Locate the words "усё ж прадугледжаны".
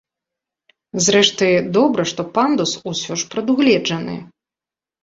2.95-4.21